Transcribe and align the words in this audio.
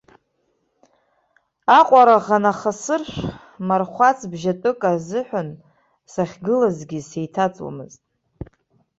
Аҟәараӷ 1.79 2.27
анахасыршә, 2.35 3.17
мархәац 3.67 4.19
бжьатәык 4.31 4.81
азыҳәан 4.91 5.49
сахьгылазгьы 6.11 6.99
сеиҭаҵуамызт. 7.09 8.01